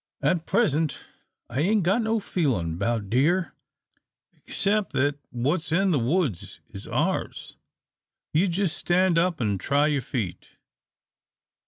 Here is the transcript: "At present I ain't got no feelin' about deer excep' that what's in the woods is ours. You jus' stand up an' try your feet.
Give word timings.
"At 0.23 0.47
present 0.47 0.97
I 1.47 1.59
ain't 1.59 1.83
got 1.83 2.01
no 2.01 2.19
feelin' 2.19 2.73
about 2.73 3.07
deer 3.11 3.53
excep' 4.33 4.89
that 4.93 5.19
what's 5.29 5.71
in 5.71 5.91
the 5.91 5.99
woods 5.99 6.59
is 6.71 6.87
ours. 6.87 7.55
You 8.33 8.47
jus' 8.47 8.73
stand 8.73 9.19
up 9.19 9.39
an' 9.39 9.59
try 9.59 9.85
your 9.85 10.01
feet. 10.01 10.57